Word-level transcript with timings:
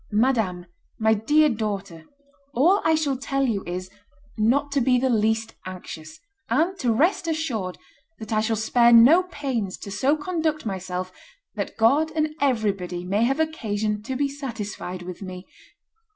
"Madame, 0.11 0.65
my 0.97 1.13
dear 1.13 1.47
daughter, 1.47 2.05
all 2.55 2.81
I 2.83 2.95
shall 2.95 3.15
tell 3.17 3.45
you 3.45 3.63
is, 3.67 3.91
not 4.35 4.71
to 4.71 4.81
be 4.81 4.97
the 4.97 5.11
least 5.11 5.53
anxious, 5.63 6.19
and 6.49 6.75
to 6.79 6.91
rest 6.91 7.27
assured 7.27 7.77
that 8.17 8.33
I 8.33 8.41
shall 8.41 8.55
spare 8.55 8.91
no 8.91 9.21
pains 9.21 9.77
to 9.77 9.91
so 9.91 10.17
conduct 10.17 10.65
myself 10.65 11.11
that 11.53 11.77
God 11.77 12.09
and 12.15 12.29
everybody 12.41 13.05
may 13.05 13.25
have 13.25 13.39
occasion 13.39 14.01
to 14.01 14.15
be 14.15 14.27
satisfied 14.27 15.03
with 15.03 15.21
me. 15.21 15.45